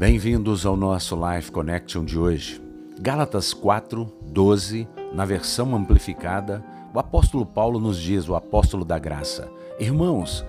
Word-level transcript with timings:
Bem-vindos 0.00 0.64
ao 0.64 0.78
nosso 0.78 1.14
Life 1.14 1.52
Connection 1.52 2.06
de 2.06 2.18
hoje. 2.18 2.58
Gálatas 2.98 3.52
4, 3.52 4.10
12, 4.32 4.88
na 5.12 5.26
versão 5.26 5.76
amplificada, 5.76 6.64
o 6.94 6.98
apóstolo 6.98 7.44
Paulo 7.44 7.78
nos 7.78 8.00
diz, 8.00 8.26
o 8.26 8.34
apóstolo 8.34 8.82
da 8.82 8.98
graça: 8.98 9.52
Irmãos, 9.78 10.42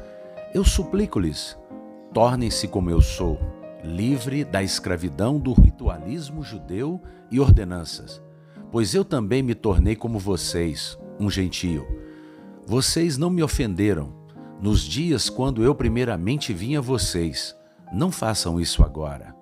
eu 0.54 0.64
suplico-lhes, 0.64 1.57
tornem-se 2.14 2.66
como 2.66 2.89
eu 2.91 3.02
sou, 3.02 3.38
livre 3.84 4.45
da 4.45 4.64
escravidão 4.64 5.38
do 5.38 5.52
ritualismo 5.52 6.41
judeu 6.41 7.02
e 7.29 7.38
ordenanças, 7.38 8.23
pois 8.71 8.95
eu 8.95 9.04
também 9.04 9.43
me 9.43 9.54
tornei 9.54 9.97
como 9.97 10.18
vocês, 10.18 10.97
um 11.20 11.29
gentio. 11.29 11.86
Vocês 12.65 13.18
não 13.18 13.29
me 13.29 13.43
ofenderam 13.43 14.13
nos 14.61 14.79
dias 14.79 15.29
quando 15.29 15.62
eu 15.62 15.76
primeiramente 15.76 16.54
vim 16.54 16.77
a 16.77 16.81
vocês. 16.81 17.54
Não 17.91 18.09
façam 18.09 18.58
isso 18.58 18.81
agora. 18.81 19.41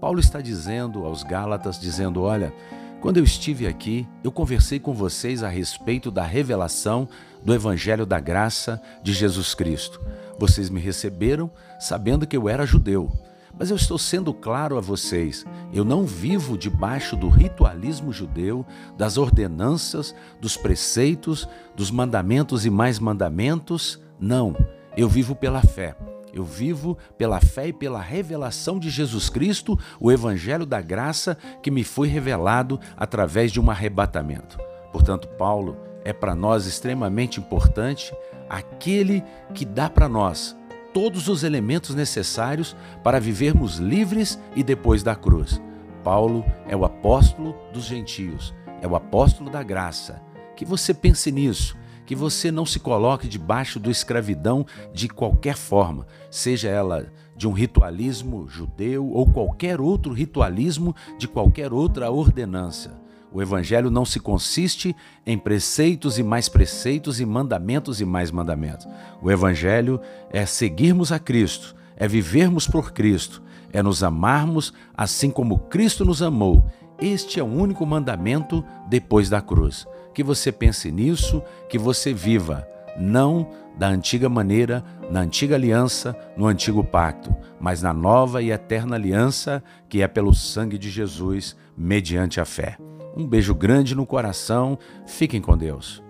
Paulo 0.00 0.20
está 0.20 0.40
dizendo 0.40 1.04
aos 1.04 1.22
Gálatas, 1.22 1.80
dizendo: 1.80 2.22
Olha, 2.22 2.52
quando 3.00 3.16
eu 3.16 3.24
estive 3.24 3.66
aqui, 3.66 4.06
eu 4.22 4.32
conversei 4.32 4.78
com 4.78 4.92
vocês 4.92 5.42
a 5.42 5.48
respeito 5.48 6.10
da 6.10 6.24
revelação 6.24 7.08
do 7.44 7.54
Evangelho 7.54 8.04
da 8.04 8.18
Graça 8.18 8.80
de 9.02 9.12
Jesus 9.12 9.54
Cristo. 9.54 10.00
Vocês 10.38 10.70
me 10.70 10.80
receberam 10.80 11.50
sabendo 11.78 12.26
que 12.26 12.36
eu 12.36 12.48
era 12.48 12.66
judeu. 12.66 13.10
Mas 13.58 13.70
eu 13.70 13.76
estou 13.76 13.98
sendo 13.98 14.32
claro 14.32 14.78
a 14.78 14.80
vocês: 14.80 15.44
eu 15.72 15.84
não 15.84 16.04
vivo 16.04 16.56
debaixo 16.56 17.16
do 17.16 17.28
ritualismo 17.28 18.12
judeu, 18.12 18.64
das 18.96 19.16
ordenanças, 19.16 20.14
dos 20.40 20.56
preceitos, 20.56 21.48
dos 21.74 21.90
mandamentos 21.90 22.64
e 22.64 22.70
mais 22.70 22.98
mandamentos. 22.98 24.00
Não, 24.20 24.56
eu 24.96 25.08
vivo 25.08 25.34
pela 25.34 25.60
fé. 25.62 25.96
Eu 26.32 26.44
vivo 26.44 26.96
pela 27.16 27.40
fé 27.40 27.68
e 27.68 27.72
pela 27.72 28.00
revelação 28.00 28.78
de 28.78 28.90
Jesus 28.90 29.28
Cristo, 29.28 29.78
o 30.00 30.12
Evangelho 30.12 30.66
da 30.66 30.80
graça 30.80 31.36
que 31.62 31.70
me 31.70 31.84
foi 31.84 32.08
revelado 32.08 32.78
através 32.96 33.50
de 33.52 33.60
um 33.60 33.70
arrebatamento. 33.70 34.58
Portanto, 34.92 35.28
Paulo 35.28 35.76
é 36.04 36.12
para 36.12 36.34
nós 36.34 36.66
extremamente 36.66 37.40
importante 37.40 38.14
aquele 38.48 39.22
que 39.54 39.64
dá 39.64 39.90
para 39.90 40.08
nós 40.08 40.56
todos 40.92 41.28
os 41.28 41.44
elementos 41.44 41.94
necessários 41.94 42.74
para 43.04 43.20
vivermos 43.20 43.76
livres 43.76 44.38
e 44.56 44.62
depois 44.62 45.02
da 45.02 45.14
cruz. 45.14 45.60
Paulo 46.02 46.44
é 46.66 46.76
o 46.76 46.84
apóstolo 46.84 47.54
dos 47.72 47.84
gentios, 47.84 48.54
é 48.80 48.88
o 48.88 48.96
apóstolo 48.96 49.50
da 49.50 49.62
graça. 49.62 50.22
Que 50.56 50.64
você 50.64 50.92
pense 50.92 51.30
nisso 51.30 51.77
que 52.08 52.16
você 52.16 52.50
não 52.50 52.64
se 52.64 52.80
coloque 52.80 53.28
debaixo 53.28 53.78
da 53.78 53.90
escravidão 53.90 54.64
de 54.94 55.10
qualquer 55.10 55.54
forma, 55.54 56.06
seja 56.30 56.66
ela 56.66 57.12
de 57.36 57.46
um 57.46 57.52
ritualismo 57.52 58.48
judeu 58.48 59.10
ou 59.10 59.30
qualquer 59.30 59.78
outro 59.78 60.14
ritualismo 60.14 60.96
de 61.18 61.28
qualquer 61.28 61.70
outra 61.70 62.10
ordenança. 62.10 62.98
O 63.30 63.42
Evangelho 63.42 63.90
não 63.90 64.06
se 64.06 64.18
consiste 64.18 64.96
em 65.26 65.36
preceitos 65.36 66.18
e 66.18 66.22
mais 66.22 66.48
preceitos 66.48 67.20
e 67.20 67.26
mandamentos 67.26 68.00
e 68.00 68.06
mais 68.06 68.30
mandamentos. 68.30 68.88
O 69.20 69.30
Evangelho 69.30 70.00
é 70.30 70.46
seguirmos 70.46 71.12
a 71.12 71.18
Cristo, 71.18 71.76
é 71.94 72.08
vivermos 72.08 72.66
por 72.66 72.90
Cristo, 72.90 73.42
é 73.70 73.82
nos 73.82 74.02
amarmos 74.02 74.72
assim 74.96 75.30
como 75.30 75.58
Cristo 75.58 76.06
nos 76.06 76.22
amou. 76.22 76.64
Este 77.00 77.38
é 77.38 77.42
o 77.42 77.46
único 77.46 77.86
mandamento 77.86 78.64
depois 78.88 79.28
da 79.28 79.40
cruz 79.40 79.86
que 80.18 80.24
você 80.24 80.50
pense 80.50 80.90
nisso, 80.90 81.40
que 81.68 81.78
você 81.78 82.12
viva, 82.12 82.66
não 82.98 83.48
da 83.78 83.86
antiga 83.86 84.28
maneira, 84.28 84.84
na 85.08 85.20
antiga 85.20 85.54
aliança, 85.54 86.12
no 86.36 86.48
antigo 86.48 86.82
pacto, 86.82 87.32
mas 87.60 87.82
na 87.82 87.92
nova 87.92 88.42
e 88.42 88.50
eterna 88.50 88.96
aliança, 88.96 89.62
que 89.88 90.02
é 90.02 90.08
pelo 90.08 90.34
sangue 90.34 90.76
de 90.76 90.90
Jesus, 90.90 91.54
mediante 91.76 92.40
a 92.40 92.44
fé. 92.44 92.76
Um 93.16 93.24
beijo 93.28 93.54
grande 93.54 93.94
no 93.94 94.04
coração, 94.04 94.76
fiquem 95.06 95.40
com 95.40 95.56
Deus. 95.56 96.02